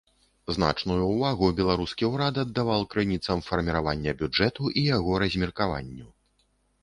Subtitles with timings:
[0.55, 6.07] Значную ўвагу беларускі ўрад аддаваў крыніцам фарміравання бюджэту і яго размеркаванню.